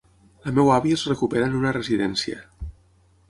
[0.45, 2.41] La meva àvia es recupera en una residència.